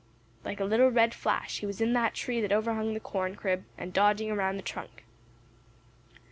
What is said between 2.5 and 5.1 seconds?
overhung the corn crib and dodging around the trunk.